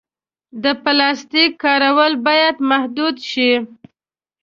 د 0.63 0.65
پلاسټیک 0.83 1.51
کارول 1.65 2.13
باید 2.27 2.55
محدود 2.71 3.15
شي. 3.29 3.51